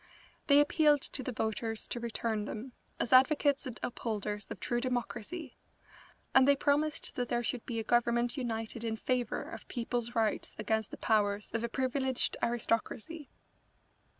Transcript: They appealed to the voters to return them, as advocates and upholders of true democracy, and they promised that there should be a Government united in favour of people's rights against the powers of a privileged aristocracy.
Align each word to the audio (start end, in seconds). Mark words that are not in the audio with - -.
They 0.47 0.59
appealed 0.59 1.03
to 1.03 1.21
the 1.21 1.31
voters 1.31 1.87
to 1.89 1.99
return 1.99 2.45
them, 2.45 2.71
as 2.99 3.13
advocates 3.13 3.67
and 3.67 3.79
upholders 3.83 4.49
of 4.49 4.59
true 4.59 4.81
democracy, 4.81 5.59
and 6.33 6.47
they 6.47 6.55
promised 6.55 7.13
that 7.13 7.29
there 7.29 7.43
should 7.43 7.67
be 7.67 7.77
a 7.77 7.83
Government 7.83 8.35
united 8.35 8.83
in 8.83 8.97
favour 8.97 9.43
of 9.43 9.67
people's 9.67 10.15
rights 10.15 10.55
against 10.57 10.89
the 10.89 10.97
powers 10.97 11.51
of 11.53 11.63
a 11.63 11.69
privileged 11.69 12.35
aristocracy. 12.41 13.29